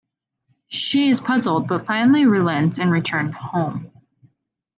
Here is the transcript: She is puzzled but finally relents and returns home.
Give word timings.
She 0.69 1.09
is 1.11 1.19
puzzled 1.19 1.67
but 1.67 1.85
finally 1.85 2.25
relents 2.25 2.79
and 2.79 2.91
returns 2.91 3.35
home. 3.35 3.91